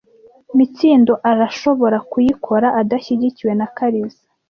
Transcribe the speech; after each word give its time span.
Mitsindo 0.57 1.13
arashobora 1.31 1.97
kuyikora 2.11 2.67
adashyigikiwe 2.81 3.53
na 3.59 3.67
Kariza. 3.75 4.21